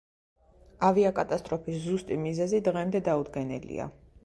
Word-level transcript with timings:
ავიაკატასტროფის 0.87 1.77
ზუსტი 1.85 2.19
მიზეზი 2.23 2.65
დღემდე 2.71 3.05
დაუდგენელია. 3.11 3.89